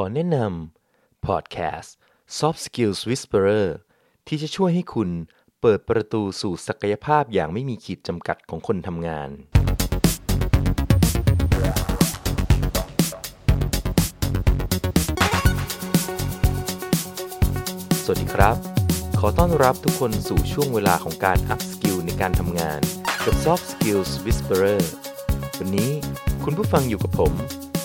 [0.00, 1.94] อแนะนำพอดแคสต์
[2.38, 3.66] Soft Skills Whisperer
[4.26, 5.10] ที่จะช่วยให้คุณ
[5.60, 9.30] เปิดประตูสู่ศักยภาพอย่างไม่มีขีดจำกัดของคนทำงาน
[18.04, 18.56] สวัสดีครับ
[19.20, 22.80] ขอต้อนรับทุกคนสู่ช่วงเวลาของการ Up Skill ในการทำงาน
[23.24, 24.82] กับ Soft Skills Whisperer
[25.58, 25.90] วันนี้
[26.44, 27.32] คุณผู้ฟังอยู่กับผม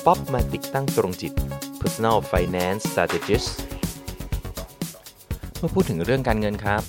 [0.05, 1.35] ป๊อบมาติกตั้งตรงจิต
[1.81, 3.49] Personal Finance Strategist
[5.57, 6.81] เมื่อพูดถึงเรื่องการเงินครับ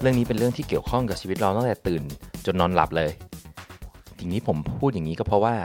[0.00, 2.02] เรื่องนี้เป็นเรื่องที่เกี่ยวข้องกับชีวิตเราตั้งแต่ตื่น
[2.46, 3.10] จนนอนหลับเลย
[4.18, 5.56] ทีนี้ผมพูดอย่างนี้ก็เพราะว่า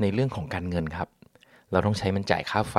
[0.00, 1.08] ในเรื่องของการเงินครับ
[1.72, 2.76] เราต้องใช้มันจ่ายค่าไฟ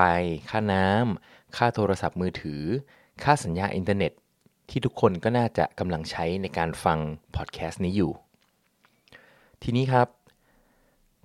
[0.50, 2.62] ค่าน้ำค่าโทรศัพท์มือถือ
[3.24, 4.12] ค่าสัญญาอินเทอร์เน็ต
[4.70, 7.00] ที่ทุกคนก็น่าจะกำลังใช้ในการฟัง
[7.36, 8.12] พอดแคสต์นี้อยู่
[9.64, 10.08] ทีนี้ครับ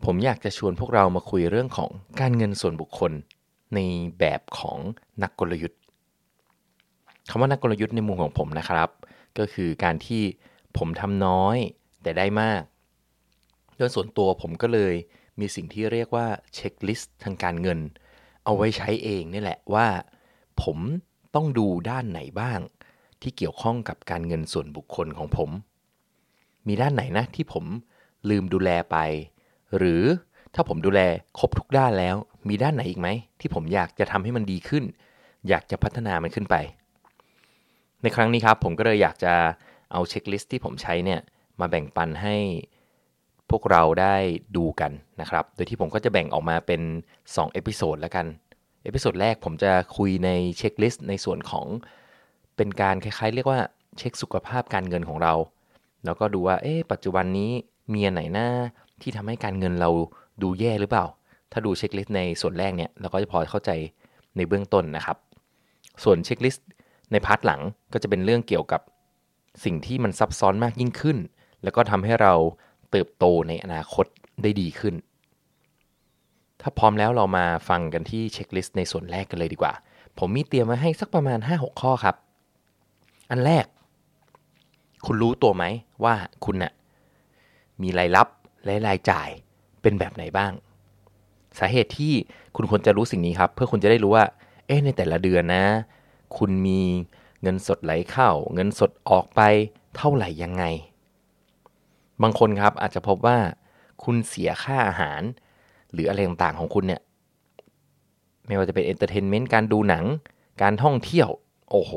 [0.04, 3.12] ผมอยากจะชวนพวกเรามาคุยเรื่องของการเงินส่วนบุคคล
[3.74, 3.78] ใน
[4.18, 4.78] แบบของ
[5.22, 5.80] นักกลยุทธ์
[7.30, 8.88] คำว่านักกลยุทธ์ในมุมของผมนะครับ
[9.38, 10.22] ก็คือการที่
[10.78, 11.56] ผมทำน้อย
[12.02, 12.62] แต่ได้มาก
[13.76, 14.94] โดยส่วนตัวผมก็เลย
[15.40, 17.78] มีสิ่งที่เรียกว่าเช็คลิสต์ทางการเงิน
[18.44, 19.86] เอาไว้ใช้เองนี่แหละว่า
[20.62, 20.78] ผม
[21.34, 22.60] ต้องดูด้านไหนบ้าง
[23.22, 25.50] ที่เกี่ยวข้องกับการเงินส่วนบุคคลของผม
[26.66, 27.64] มีด้านไหนนะที่ผม
[28.28, 28.96] ลืมดูแลไป
[29.76, 30.02] หรือ
[30.54, 31.00] ถ้าผมดูแล
[31.38, 32.16] ครบทุกด้านแล้ว
[32.48, 33.08] มีด้านไหนอีกไหม
[33.40, 34.84] ที่ผมอยากจะทำให้มันดีขึ้น
[35.48, 36.56] อยากจะพัฒนามันขึ้นไป
[38.02, 39.34] ในครั้งนี้ครับ ผมก็เลยอยากจะ
[39.92, 41.20] เอาเช็คลิสต์ที่ผมใช้เนี่ย
[41.60, 42.36] มาแบ่งปันให้
[43.50, 44.16] พวกเราได้
[44.56, 46.82] ดูกันนะครับ โดยที่ผมก็จะแบ่งออกมาเป็น
[47.20, 48.26] 2 episode แล้วกัน
[48.84, 51.66] episode แรกผมจะคุยใน checklist ในส่วนของ
[52.56, 53.60] เป็นการคล้ายๆ เรียกว่า
[53.98, 55.34] เช็คสุขภาพการเงินของเรา
[56.04, 57.50] แล้วก็ดูว่าเอ๊ะปัจจุบันนี้
[57.92, 58.48] มีอันไหนน่า
[59.02, 59.90] ที่ทำให้การเงินเรา
[60.42, 61.06] ดูแย่หรือเปล่า
[61.52, 63.70] ถ้าดู checklist ในส่วนแรกเนี่ยเราก็จะพอเข้าใจ
[64.36, 65.16] ในเบื้องต้นนะครับ
[66.04, 66.68] ส่วน checklist
[67.12, 67.60] ใน part หลัง
[67.92, 68.80] ก็จะเป็นเรื่องเกี่ยวกับ
[69.64, 71.18] สิ่งที่มันซับซ้อนมากยิ่งขึ้น
[71.62, 72.34] แล้วก็ทำให้เรา
[72.90, 74.06] เติบโตในอนาคต
[74.42, 74.94] ได้ดีขึ้น
[76.60, 79.72] ถ้าพร้อมแล้วเรามาฟังกันที่เช็คลิสต์ในส่วนแรกกันเลยดีกว่า
[80.18, 82.16] ผมมีเตรียมมาให้สักประมาณ 5-6 ข้อครับ
[83.30, 83.64] อันแรก
[85.06, 85.64] คุณรู้ตัวไหม
[86.04, 86.14] ว่า
[86.44, 86.72] คุณน่ะ
[87.82, 88.28] มีรายรับ
[88.64, 89.28] และรายจ่าย
[89.82, 90.52] เป็นแบบไหนบ้าง
[91.58, 92.14] สาเหตุที่
[92.56, 94.24] คุณควรจะรู้สิ่งนี้ครับ เพื่อคุณจะได้รู้ว่า
[94.66, 95.64] เอ๊ะในแต่ละเดือนนะ
[96.36, 96.80] คุณมี
[97.42, 99.40] เงินสดไหลเข้า เงินสดออกไป
[99.96, 100.64] เท่าไหร่ยังไง
[102.22, 103.38] บางคนครับอาจจะพบว่า
[104.04, 105.22] คุณเสียค่าอาหาร
[105.92, 107.00] หรืออะไรต่างๆของคุณเนี่ย
[108.46, 110.04] ไม่ว่าจะเป็น entertainment การดูหนัง
[110.62, 111.28] การท่องเที่ยว
[111.70, 111.92] โอ้โห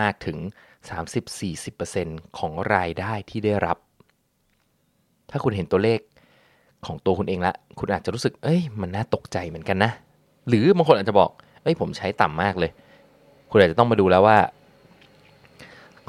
[0.00, 0.38] มากถึง
[1.58, 3.76] 30-40%ของรายได้ที่ได้รับ
[5.30, 6.00] ถ้าคุณเห็นตัวเลข
[6.86, 9.90] ของตัวคุณเองละ คุณอาจจะรู้สึก เอ้ย มันน่าตกใจเหมือนกันนะ
[10.48, 11.30] หรือบางคนอาจจะบอก
[11.62, 12.70] เอ้ย ผมใช้ต่ำมากเลย
[13.50, 14.38] คุณอาจจะต้องมาดูแล้วว่า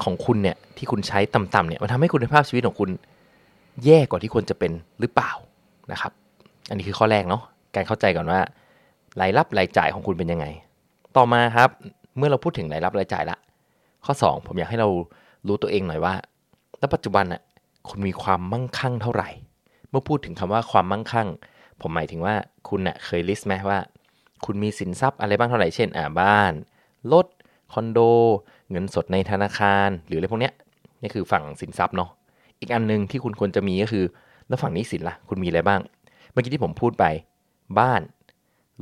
[0.02, 2.90] ของคุณเนี่ย ที่คุณใช้ต่ำๆเนี่ย มันทำให้คุณภาพชีวิตของคุณ
[3.84, 5.32] แย่กว่าที่ควรจะเป็นหรือเปล่า
[5.92, 6.12] นะครับ
[6.68, 7.42] อันนี้คือข้อแรกเนาะ
[7.74, 8.40] การเข้าใจก่อนว่า
[9.20, 10.46] รายรับรายจ่ายของคุณเป็นยังไง
[11.16, 11.68] ต่อมาครับ
[12.16, 13.38] เมื่อเราพูดถึงรายรับรายจ่ายละ
[14.04, 14.88] ข้อ 2 ผมอยากให้เรา
[15.46, 16.14] รู้ตัวเองหน่อยว่า
[16.78, 17.40] แล้วปัจจุบันน่ะ
[17.88, 19.28] คุณมีความมั่งคั่งเท่าไหร่
[19.92, 21.28] เมื่อพูดถึงคำว่าความมั่งคั่ง
[21.80, 22.34] ผมหมายถึงว่า
[22.68, 23.78] คุณน่ะเคยลิสต์ไหมว่า
[24.44, 26.52] คุณมีสินทรัพย์อะไรบ้างเท่าไหร่เช่นอ่าบ้าน
[27.12, 27.26] รถ
[27.72, 27.98] คอนโด
[28.70, 30.54] เงินสดในธนาคาร หรืออะไรพวกเนี้ย
[31.02, 32.10] นี่คือฝั่งสินทรัพย์เนาะ
[32.60, 34.04] อีกอันหนึ่งที่คุณควรจะมีก็คือ
[34.48, 35.80] แล้วฝั่งนี้สินล่ะ คุณมีอะไรบ้าง
[36.32, 37.04] เมื่อกี้ที่ผมพูดไป
[37.78, 38.00] บ้าน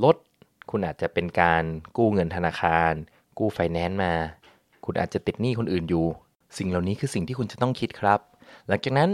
[0.04, 0.16] รถ
[0.70, 1.62] คุณอาจจะเป็นการ
[1.96, 2.92] กู้เงินธนาคาร
[3.38, 4.12] กู้ไฟแนนซ์มา
[4.84, 6.06] คุณอาจจะติดหนี้คนอื่นอยู่
[6.58, 8.20] สิ่งเหล่านี้คือสิ่งที่คุณจะต้องคิดครับ
[8.68, 9.10] หลังจากนั้น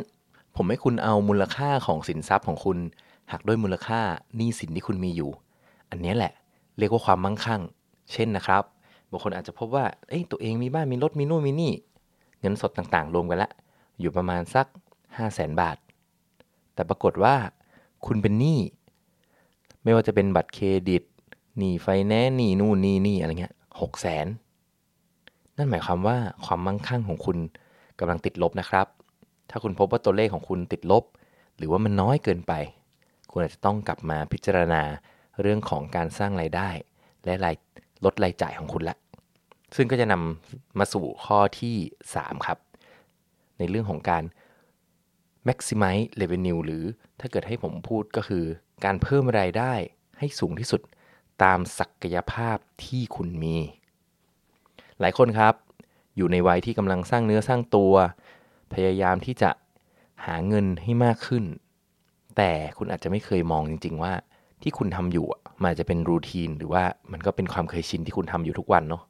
[0.57, 2.79] ผมให้คุณเอามูลค่าของสินทรัพย์ของคุณ
[3.33, 4.01] หักด้วยมูลค่า
[4.37, 5.31] หนี้สินที่คุณมีอยู่
[5.91, 6.33] อันนี้แหละ
[6.79, 7.61] เรียกว่าความมั่งคั่ง
[8.13, 8.63] เช่นนะครับ
[9.11, 11.73] บางคนอาจจะพบว่าเอ้ยตัวเองมีบ้านมีรถมีนู่นมีนี่
[12.41, 13.51] เงินสดต่างๆ รวมกันละ
[14.01, 15.77] อยู่ประมาณสัก 5 0 0แสนบาท
[16.75, 17.35] แต่ปรากฏว่า
[18.07, 18.61] คุณเป็นหนี้
[19.83, 21.03] ไม่ว่าจะเป็นบัตรเครดิต
[21.59, 24.27] หนี้ไฟแนนซ์หนี้นู่นหนี้นี่อะไรเงี้ยหกแสน
[25.57, 26.17] นั่นหมายความว่า
[26.47, 27.39] ความมั่งคั่งของคุณ
[27.99, 28.87] กำลังติดลบนะครับ
[29.51, 31.05] ถ้าคุณพบว่าตัวเลขของคุณติดลบ
[31.57, 32.53] หรือว่ามันน้อยเกินไป
[33.31, 34.83] คุณอาจจะต้องกลับมาพิจารณา
[35.41, 36.69] เรื่องของการสร้างรายได้
[37.25, 37.55] และราย
[38.05, 38.97] ลดรายจ่ายของคุณละ
[39.77, 41.77] ซึ่งก็จะนำมาสู่ข้อที่
[42.13, 42.59] 3 ครับ
[43.59, 44.25] ในเรื่องของการ
[45.49, 46.85] maximize revenue หรือ
[47.21, 48.45] ถ้าเกิดให้ผมพูดก็คือ
[48.85, 49.73] การเพิ่มรายได้
[50.19, 50.81] ให้สูงที่สุด
[51.43, 53.57] ตามศักยภาพที่คุณมี
[55.01, 55.55] หลายคนครับ
[56.17, 57.95] อยู่ในวัยที่กำลังสร้างเนื้อสร้างตัว
[58.73, 59.51] พยายามที่จะ
[60.25, 61.45] หาเงินให้มากขึ้น
[62.37, 64.13] แต่คุณอาจจะไม่เคยมองจริง ๆ ว่า
[64.63, 65.27] ที่คุณทำอยู่
[65.63, 69.03] มันจะเป็นรูทีนหรือว่ามันก็เป็นความเคยชินที่คุณทำอยู่ทุกวันเนาะ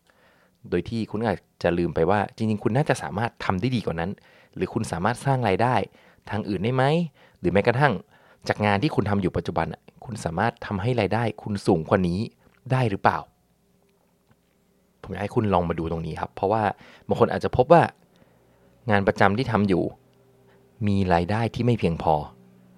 [0.70, 4.10] โดยที่คุณอาจจะลืมไปว่า จริง ๆ คุณน่าจะสามารถทำได้ดีกว่านั้น
[4.56, 5.74] หรือคุณสามารถสร้างรายได้
[6.30, 6.84] ทางอื่นได้ไหม
[7.40, 7.92] หรือแม้กระทั่ง
[8.48, 9.66] จากงานที่คุณทำอยู่ปัจจุบัน
[10.04, 12.18] คุณสามารถทำให้รายได้ คุณสูงกว่านี้
[12.72, 13.18] ได้หรือเปล่า
[15.02, 16.62] ผมอยากให้คุณลองมาดูตรงนี้ครับ เพราะว่า
[17.08, 17.82] บางคนอาจจะพบว่า
[18.90, 19.84] งานประจำที่ทำอยู่
[20.86, 22.14] มีรายได้ที่ไม่เพียงพอ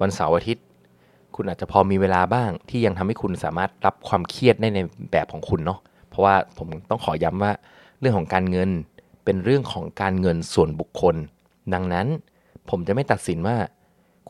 [0.01, 0.65] วันเสาร์อาทิตย์
[1.35, 4.79] คุณอาจจะพอมีเวลาบ้างที่ยังทำให้คุณสามารถรับความเครียดได้ใน
[5.11, 5.79] แบบของคุณเนาะ
[6.09, 7.53] เพราะว่าผมต้องขอย้ำว่า
[8.01, 8.71] เรื่องของการเงิน
[9.25, 11.17] เป็นเรื่องของการเงินส่วนบุคคล
[11.75, 12.07] ดังนั้น
[12.71, 13.57] ผมจะไม่ตัดสินว่า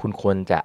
[0.00, 0.60] คุณควรจะ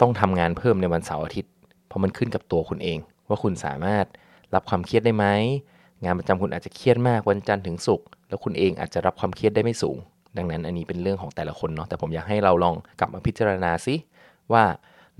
[0.00, 1.52] ต้องทำงานเพิ่มในวันเสาร์อาทิตย์
[1.86, 2.98] เพราะมันขึ้นกับตัวคุณเอง
[3.28, 4.04] ว่าคุณสามารถ
[4.54, 5.26] รับความเครียดได้ไหม
[6.04, 9.96] งานประจำคุณอาจจะเครียดมากวันจันทร์ถึงศุกร์แล้วคุณเองอาจจะรับความเครียดได้ไม่สูง
[10.38, 13.94] ดังนั้นอันนี้เป็นเรื่องของแต่ละคนเนาะแต่ผมอยากให้เราลองกลับมาพิจารณาซิ
[14.52, 14.64] ว่า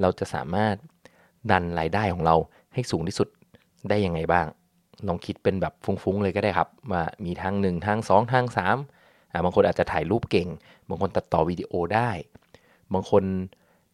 [0.00, 0.74] เราจะสามารถ
[1.50, 2.36] ดันรายได้ของเรา
[2.74, 3.28] ให้สูงที่สุด
[3.88, 4.46] ได้ยังไงบ้าง
[5.08, 8.76] ลองคิดเป็นแบบฟุ้งๆเลยก็ได้ครับ ว่ามีทางหนึ่งทางสองทางสาม
[9.44, 10.48] บางคนอาจจะถ่ายรูปเก่ง
[10.88, 12.10] บางคนตัดต่อวิดีโอได้
[12.92, 13.24] บางคน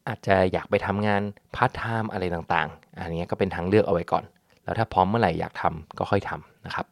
[0.09, 1.23] อาจจะอยากไปทำงาน
[1.55, 4.25] พาร์ทไทม์อะไรต่างๆ อันนี้ก็เป็นทางเลือกเอาไว้ก่อน
[4.65, 6.87] แล้วถ้าพร้อมเมื่อไหร่อยากทำก็ค่อยทำนะครับ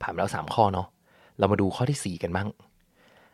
[0.00, 0.86] ผ่านแล้ว 3 ข้อเนาะ
[1.38, 2.48] เรามาดูข้อที่ 4 กันบ้าง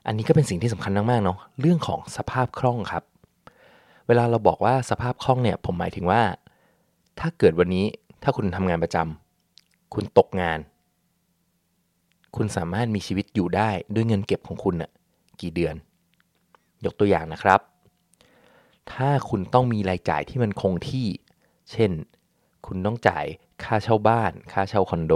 [0.07, 3.05] อันนี้ก็เป็นสิ่งที่สำคัญมากๆเนาะเรื่องของสภาพคล่องครับ
[4.07, 6.23] เวลาเราบอกว่าสภาพคล่องเนี่ยผมหมายถึงว่า
[7.21, 7.87] ถ้าเกิดวันนี้
[8.23, 10.59] ถ้าคุณทำงานประจำคุณตกงาน
[12.37, 14.91] คุณสามารถมีชีวิตอยู่ได้ด้วยเงินเก็บของคุณน่ะ
[15.41, 15.75] กี่เดือน
[16.85, 17.61] ยกตัวอย่างนะครับ
[18.93, 21.07] ถ้าคุณต้องมีรายจ่ายที่มันคงที่
[21.71, 21.91] เช่น
[22.67, 23.25] คุณต้องจ่าย
[23.65, 25.15] ค่าเช่าบ้าน ค่าเช่าคอนโด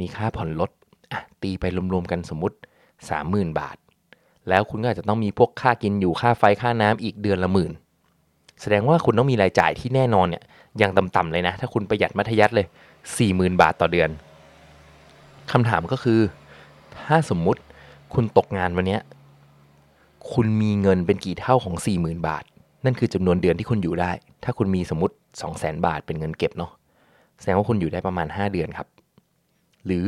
[0.00, 0.70] มีค่าผ่อนรถ
[1.12, 2.56] อะตีไปรวมๆกันสมมติ
[3.06, 3.76] 30,000 บาท
[4.48, 7.72] แล้วคุณก็อาจจะต้องมีพวกค่ากินอยู่ค่าไฟค่าน้ำอีกเดือนละหมื่น
[8.62, 10.42] แสดงว่าคุณต้องมีรายจ่ายที่แน่นอนเนี่ย
[10.78, 12.66] อย่างต่ำๆเลยนะ ถ้าคุณประหยัดมัธยัติเลย
[13.14, 14.10] 40,000 บาทต่อเดือน
[15.52, 16.20] คำถามก็คือ
[16.98, 17.60] ถ้าสมมุติ
[18.14, 18.98] คุณตกงานวันนี้
[20.32, 22.44] คุณมีเงินเป็นกี่เท่าของ 40,000 บาท
[22.84, 24.10] นั่นคือจำนวนเดือนที่คุณอยู่ได้
[24.44, 25.14] ถ้าคุณมีสมมติ
[25.50, 26.72] 200,000 บาทเป็นเงินเก็บเนาะ
[27.38, 28.88] แสดงว่าคุณอยู่ได้ประมาณ 5 เดือนครับ
[29.86, 30.06] หรือ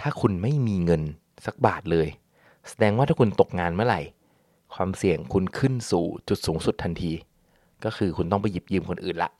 [0.00, 1.02] ถ้าคุณไม่มีเงิน
[1.46, 2.08] สักบาทเลย
[2.68, 4.00] แสดงว่าถ้าคุณตกงานเมื่อไหร่
[4.74, 7.12] ความเสี่ยงคุณขึ้นสู่จุดสูงสุดทันที
[7.84, 9.30] ก็คือคุณต้องไปหยิบยืมคนอื่นละ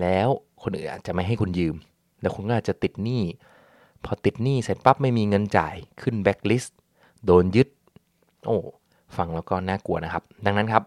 [0.00, 0.28] แล้ว
[0.62, 1.74] คนอื่นอาจจะไม่ให้คุณยืม
[2.20, 3.22] แล้วคุณก็อาจจะติดหนี้
[4.04, 6.76] พอติดหนี้เสร็จปั๊บไม่มีเงินจ่ายขึ้นแบ็คลิสต์
[7.24, 7.68] โดนยึด
[8.46, 8.58] โอ้
[9.16, 10.84] ฟังแล้วก็น่ากลัวนะครับ ดังนั้นครับ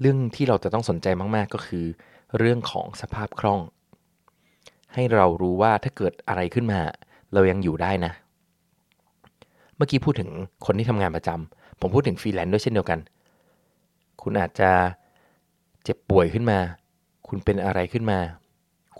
[0.00, 1.84] เรื่องที่เราจะต้องสนใจมาก ๆ ก็คือ
[2.38, 3.60] เรื่องของสภาพคล่อง
[4.94, 6.80] ให้เรารู้ว่าถ้าเกิดอะไรขึ้นมา
[7.32, 8.12] เรายังอยู่ได้นะ
[9.80, 10.30] มื่อกี้พูดถึง
[10.66, 12.98] คนที่ทำงานประจำผมพูดถึงฟรีแลนซ์ด้วยเช่นเดียวกัน
[14.22, 14.70] คุณอาจจะ
[15.84, 16.58] เจ็บป่วยขึ้นมา
[17.28, 18.18] คุณเป็นอะไรขึ้นมา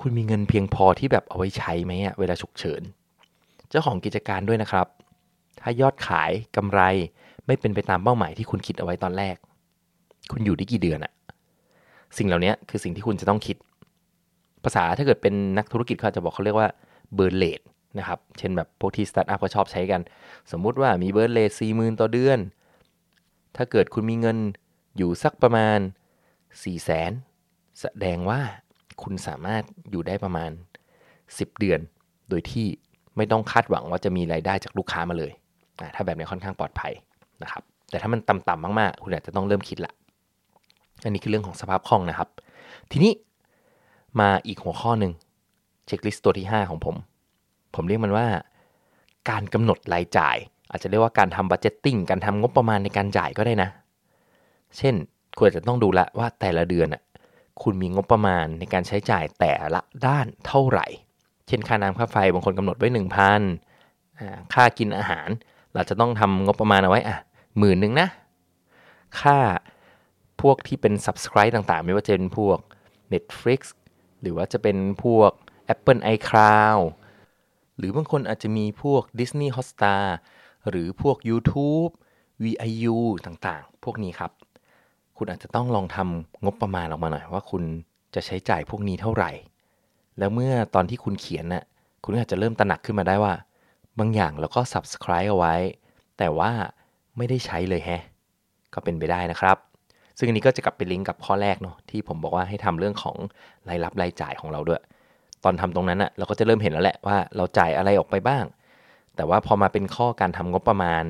[0.01, 2.83] คุณมีเงินเพียงพอที่แบบเอาไว้ใช้ไหมอะเวลาฉุกเฉิน
[3.71, 4.87] เจ้าของกิจการด้วยนะครับ
[5.61, 6.81] ถ้ายอดขายกำไร
[7.47, 9.37] ไม่เป็นไปตามเป้าหมายที่คุณคิดเอาไว้ตอนแรก
[10.33, 11.13] คุณอยู่ได้กี่เดือนอะ
[12.19, 13.57] สิ่งเหล่านี้คือสิ่งที่คุณจะต้องคิด
[14.65, 16.69] ภาษาถ้าเกิดเป็นนักธุรกิจเขาจะบอกเขาเรียกว่า
[17.15, 17.61] burn rate
[17.99, 20.01] นะครับ เช่นแบบพวกที่สตาร์ทอัพเขาชอบใช้กัน
[20.53, 22.39] สมมุติว่ามี burn rate สี่หมื่นต่อเดือน
[23.57, 24.39] ถ้าเกิดคุณมีเงิน
[24.97, 25.79] อยู่สักประมาณ
[26.25, 27.13] สี่แสน
[27.81, 28.41] แสดงว่า
[29.03, 30.51] คุณสามารถอยู่ได้ประมาณ
[31.05, 31.81] 10 เดือน
[32.29, 32.67] โดยที่
[33.17, 35.33] ไม่ต้องคาดหวังว่าจะมีรายได้จากลูกค้ามาเลย
[35.95, 36.93] ถ้าแบบนี้ค่อนข้างปลอดภัย
[37.43, 39.93] นะครับ แต่ถ้ามันต่ำๆมากๆ คุณอาจจะต้องเริ่มคิดละ
[41.05, 42.29] อันนี้คือเรื่องของสภาพคล่องนะครับ
[42.91, 43.13] ทีนี้
[44.21, 45.13] มาอีกหัวข้อหนึ่ง
[45.87, 46.97] checklist ตัวที่ 5 ของผม
[47.75, 48.27] ผมเรียกมันว่า
[49.31, 50.37] การกำหนดรายจ่าย
[50.71, 53.69] อาจจะเรียกว่าการทำ budgeting การทำงบประมาณในการจ่ายก็ได้นะ
[54.79, 54.95] เช่น
[55.37, 57.03] คุณอาจะต้องดูละว่าแต่ละเดือนอะ
[57.63, 60.87] คุณมีงบประมาณในการใช้จ่ายแต่ละด้านเท่าไหร่
[61.49, 62.89] เช่นค่าน้ำค่าไฟบางคนกำหนดไว้
[63.71, 65.29] 1,000ค่ากินอาหาร
[65.75, 67.19] เราจะต้องทำงบประมาณเอาไว้อะ
[67.59, 68.09] หมื่นหนึ่งนะ
[69.21, 69.39] ค่า
[70.41, 72.59] พวกที่เป็น subscribe ต่างๆ ไม่ว่าจะเป็นพวก
[73.13, 73.61] Netflix
[74.21, 75.31] หรือว่าจะเป็นพวก
[75.75, 76.83] Apple iCloud
[77.81, 80.03] หรือบางคนอาจจะมีพวก Disney Hotstar
[80.69, 81.93] หรือพวก YouTube
[82.45, 82.97] VIU
[83.27, 84.31] ต่างๆ พวกนี้ครับ
[85.17, 87.63] คุณอาจจะต้องลองทำงบประมาณออกมาหน่อย ว่าคุณ
[88.15, 89.31] จะใช้จ่ายพวกนี้เท่าไหร่
[90.19, 91.65] แล้วเมื่อตอนที่คุณเขียนน่ะ
[92.05, 93.35] คุณอาจจะเริ่มตระหนักขึ้นมาได้ว่า
[93.99, 95.55] บางอย่างเราก็ subscribe เอาไว้
[96.19, 96.51] แต่ว่า
[97.17, 98.03] ไม่ได้ใช้เลยแฮะ
[98.75, 99.57] ก็เป็นไปได้นะครับ
[100.19, 103.17] ซึ่งอันนี้ก็จะกลับไปลิงก์กับข้อแรกเนาะที่ผมบอกว่าให้ทำเรื่องของ
[103.69, 104.83] รายรับรายจ่ายของเราด้วย
[105.45, 108.45] ตอนทำตรงนั้นอะเราก็จะเริ่มเห็นแล้วแหละว่าเราจ่ายอะไรออกไปบ้าง
[109.17, 111.05] แต่ว่าพอมาเป็นข้อการทำงบประมาณ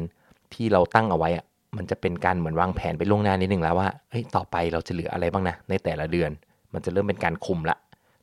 [0.55, 1.45] ที่เราตั้งเอาไว้อะ
[1.77, 6.31] มันจะเป็นการเหมือนวางแผนไปล่วงหน้านิดนึงแล้วว่าเฮ้ยต่อไปเราจะเหลืออะไรบ้างนะในแต่ละเดือน
[6.73, 7.77] มันจะเริ่มเป็นการคุมละ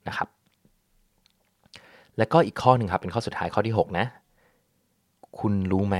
[0.07, 0.27] นะครับ
[2.17, 4.05] แล้วก็อีกข้อหนึ่งครับเป็นข้อสุดท้ายข้อที่ 6 นะ
[5.39, 5.97] คุณรู้ไหม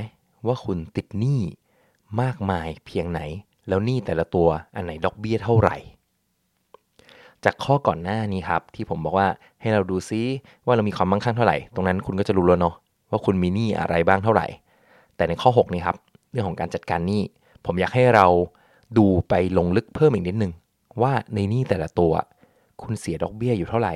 [0.48, 1.40] ว่าคุณติดหนี้
[2.22, 3.22] มากมายเพียงไหน
[3.68, 5.78] แล้วหนี้แต่ละตัวอันไหนดอกเบี้ยเท่าไหร่
[7.48, 9.27] จากข้อก่อนหน้านี้ครับ ที่ผมบอกว่า
[9.62, 10.22] ให้เราดูซิ
[10.66, 12.75] ว่าเรามีความมั่งคั่งเท่าไหร่ ตรงนั้นคุณก็จะรู้แล้วเนาะ
[13.12, 14.48] ว่าคุณมีหนี้อะไรบ้างเท่าไหร่
[15.16, 15.98] แต่ในข้อ 6 นี้ครับ
[16.32, 17.22] เรื่องของการจัดการหนี้
[17.66, 18.27] ผมอยากให้เรา
[18.98, 20.51] ดูไปลงลึกเพิ่มอีกนิดนึง
[21.01, 22.12] ว่าในหนี้แต่ละตัว
[22.82, 23.94] คุณเสียดอกเบี้ยอยู่เท่าไหร่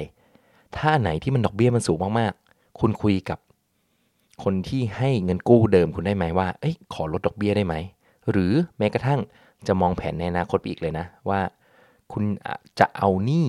[0.77, 3.39] ถ้าไหนที่มันดอกเบี้ยมันสูงมากๆ คุณคุยกับ
[4.43, 7.75] คนที่ให้เงินกู้เดิมคุณได้ไหมว่าเอ้ยขอลดดอกเบี้ยได้ไหม
[8.31, 9.19] หรือแม้กระทั่ง
[9.67, 11.39] จะมองแผนในอนาคตไปอีกเลยนะว่า
[12.11, 12.23] คุณ
[12.79, 13.47] จะเอาหนี้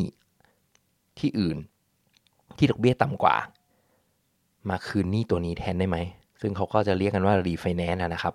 [1.18, 1.58] ที่อื่น
[2.56, 3.36] ที่ดอกเบี้ยต่ำกว่า
[4.68, 5.96] มาคืนหนี้ตัวนี้แทนได้ไหม
[6.40, 8.34] ซึ่งเขาก็จะเรียกกันว่ารีไฟแนนซ์นะครับ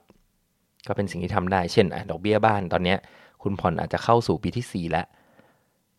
[0.88, 2.96] ก็เป็นสิ่งที่ทำได้ เช่นดอกเบี้ยบ้านตอนนี้
[3.44, 5.06] คุณผ่อนอาจจะเข้าสู่ปีที่ 4 แล้ว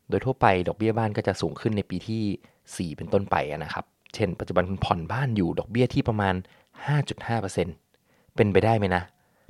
[0.08, 6.34] โดยทั่วไปดอกเบี้ยบ้านก็จะสูงขึ้นในปีที่ 4 เป็นต้นไปนะครับ เช่น ปัจจุบันคุณผ่อนบ้านอยู่ดอกเบี้ยที่ประมาณ
[7.54, 9.02] 5.5%เป็นไปได้ไหมนะ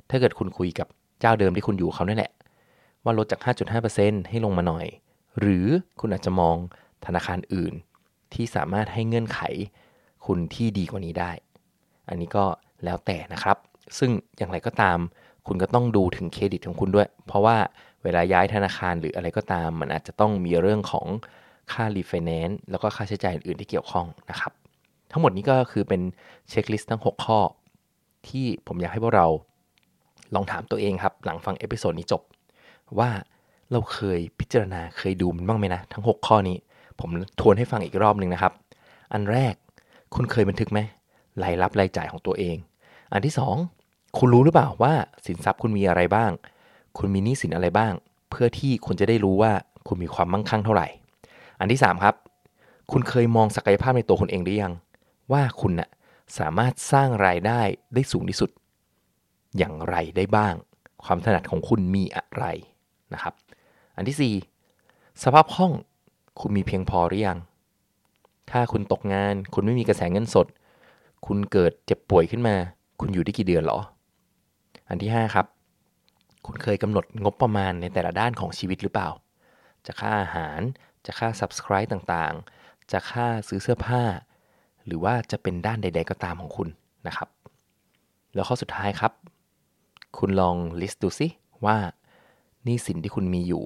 [0.09, 0.87] ถ้าเกิดคุณคุยกับ
[1.19, 2.31] เจ้าเดิมที่คุณอยู่เขานั่นแหละ
[3.09, 3.41] ว่าลดจาก
[3.85, 4.85] 5.5%ให้ลงมาหน่อย
[5.39, 5.67] หรือ
[5.99, 6.55] คุณอาจจะมอง
[7.05, 7.73] ธนาคารอื่น
[8.33, 9.39] ที่สามารถให้เงื่อนไข
[10.25, 11.31] คุณที่ดีกว่านี้ได้
[12.09, 12.45] อันนี้ก็
[12.83, 13.57] แล้วแต่นะครับ
[13.97, 14.97] ซึ่งอย่างไรก็ตาม
[15.47, 17.57] คุณก็ต้องดูถึงเครดิตของคุณด้วย เพราะว่า
[18.03, 21.07] เวลาย้ายธนาคารหรืออะไรก็ตาม มันอาจจะต้องมีเรื่องของ
[21.71, 24.51] ค่ารีไฟแนนซ์แล้วก็ค่าใช้จ่ายอื่นที่เกี่ยวข้องนะครับ
[25.11, 26.01] ทั้งหมดนี้ก็คือเป็น
[26.49, 27.39] checklist ทั้ง 6 ข้อ
[28.27, 29.27] ที่ผมอยากให้พวกเรา
[30.35, 32.21] ลองถามตัวเองครับ หลังฟัง episode นี้จบ
[32.99, 33.09] ว่า
[33.71, 36.57] เราเคยพิจารณาเคยดูมันบ้างไหมนะ ทั้ง 6 ข้อนี้
[36.99, 38.53] ผมทวนให้ฟังอีกรอบหนึ่งนะครับ
[39.13, 39.53] อันแรก
[40.15, 40.79] คุณเคยบันทึกไหม
[41.43, 42.57] รายรับรายจ่ายของตัวเอง
[43.13, 43.33] อันที่
[43.75, 44.93] 2 คุณรู้หรือเปล่าว่า
[45.25, 46.31] สินทรัพย์คุณมีอะไรบ้าง
[46.97, 47.93] คุณมีหนี้สินอะไรบ้าง
[48.29, 49.51] เพื่อที่คุณจะได้รู้ว่า
[49.87, 50.87] คุณมีความมั่งคั่งเท่าไหร่
[51.59, 52.15] อันที่ 3 ครับ
[52.91, 54.73] คุณเคยมองศักยภาพในตัวคุณเองหรือยัง
[55.31, 55.89] ว่าคุณนะ่ะ
[56.37, 57.61] สามารถสร้างรายได้
[57.93, 58.49] ได้สูงที่สุด
[59.57, 60.53] อย่างไรได้บ้าง
[61.05, 62.45] ความถนัดของคุณมีอะไร
[63.13, 63.33] นะครับ
[63.95, 64.33] อันที่
[64.75, 65.71] 4 สภาพคล่อง
[66.39, 67.39] คุณมีเพียงพอหรือยัง
[68.51, 70.47] ถ้าคุณตกงาน คุณไม่มีกระแสเงินสด
[71.25, 72.55] คุณเกิดเจ็บป่วยขึ้นมา
[72.99, 73.79] คุณอยู่ได้กี่เดือนหรอ
[74.89, 75.45] อันที่ 5 ครับ
[76.45, 79.09] คุณเคยกำหนดงบประมาณในแต่ละด้านของชีวิตหรือเปล่า
[79.85, 80.59] จะค่าอาหาร
[81.05, 84.01] จะค่า subscribe ต่างๆ จะค่าซื้อเสื้อผ้า
[84.85, 86.69] หรือว่าจะเป็นด้านใด ๆ ก็ตามของคุณ
[87.07, 87.27] นะครับ
[88.33, 89.13] แล้วข้อสุดท้ายครับ
[90.17, 91.27] คุณลองลิสต์ดูซิ
[91.65, 91.77] ว่า
[92.67, 93.63] นี่สินที่คุณมีอยู่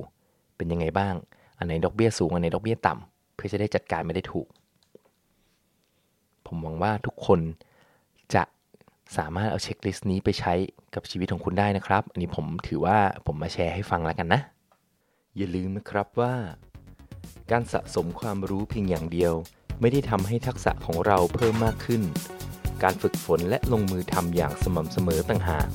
[0.57, 1.15] เป็นยังไงบ้าง
[1.57, 4.47] อันไหนดอกเบี้ยสูง อันไหนดอกเบี้ยต่ำเพื่อจะได้จัดการไม่ได้ถูก
[6.45, 7.39] ผมหวังว่าทุกคน
[8.33, 8.43] จะ
[9.17, 10.53] สามารถเอาเช็คลิสต์นี้ไปใช้
[10.95, 14.41] กับชีวิตของคุณได้นะครับ อันนี้ผมถือว่าผมมาแชร์ให้ฟังแล้วกันนะ
[15.37, 16.33] อย่าลืมนะครับว่า
[17.51, 19.33] การสะสมความรู้เพียงอย่างเดียว
[19.81, 22.01] ไม่ได้ทำให้ทักษะของเราเพิ่มมากขึ้น
[22.83, 25.67] การฝึกฝนและลงมือทำอย่างสม่ำเสมอต่างหาก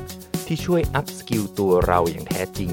[0.48, 2.72] ที่ช่วย upskill ตัวเราอย่างแท้จริง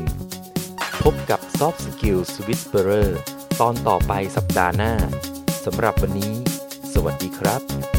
[1.03, 3.09] พบกับ Soft Skills Whisperer
[3.61, 4.93] ตอนต่อไปสัปดาห์หน้า
[5.65, 6.33] สำหรับวันนี้
[6.93, 7.94] สวัสดีครับ